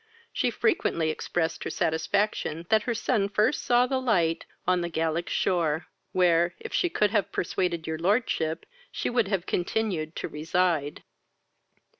She 0.33 0.49
frequently 0.49 1.11
expressed 1.11 1.63
her 1.63 1.69
satisfaction 1.69 2.65
that 2.69 2.81
her 2.89 2.95
son 2.95 3.29
first 3.29 3.63
saw 3.63 3.85
the 3.85 4.01
light 4.01 4.45
on 4.65 4.81
the 4.81 4.89
Gallic 4.89 5.29
shore, 5.29 5.85
where, 6.11 6.55
if 6.59 6.73
she 6.73 6.89
could 6.89 7.11
have 7.11 7.31
persuaded 7.31 7.85
your 7.85 7.99
lordship, 7.99 8.65
she 8.91 9.11
would 9.11 9.27
have 9.27 9.45
continued 9.45 10.15
to 10.15 10.27
reside. 10.27 11.03